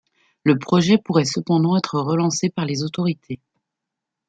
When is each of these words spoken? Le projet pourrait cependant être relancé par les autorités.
Le 0.43 0.57
projet 0.57 0.97
pourrait 0.97 1.25
cependant 1.25 1.77
être 1.77 1.99
relancé 1.99 2.49
par 2.49 2.65
les 2.65 2.81
autorités. 2.83 3.39